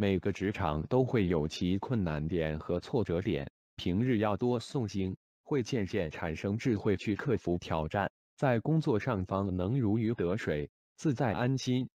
[0.00, 11.90] 每个职场都会有其困难点和挫折点平日要多诵经会渐渐产生智慧去克服挑战在工作上方能如鱼得水自在安心。